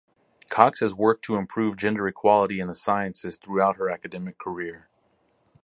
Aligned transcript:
Cox 0.49 0.79
has 0.79 0.95
worked 0.95 1.23
to 1.25 1.35
improve 1.35 1.75
gender 1.77 2.07
equality 2.07 2.59
in 2.59 2.65
the 2.67 2.73
sciences 2.73 3.37
throughout 3.37 3.77
her 3.77 3.87
academic 3.87 4.39
career. 4.39 4.87